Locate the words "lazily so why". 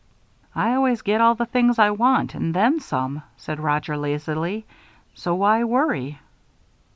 3.95-5.63